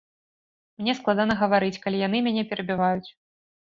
Мне 0.83 0.95
складана 1.01 1.37
гаварыць, 1.43 1.79
калі 1.87 2.05
яны 2.07 2.25
мяне 2.33 2.43
перабіваюць. 2.53 3.09